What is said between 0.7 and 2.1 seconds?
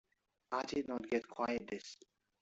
not get quite this.